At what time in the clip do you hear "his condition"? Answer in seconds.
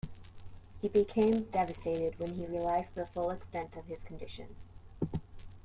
3.85-4.55